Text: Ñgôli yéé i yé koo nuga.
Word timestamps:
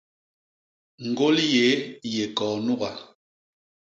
Ñgôli 1.09 1.43
yéé 1.55 1.71
i 2.07 2.09
yé 2.15 2.25
koo 2.37 2.55
nuga. 2.65 2.89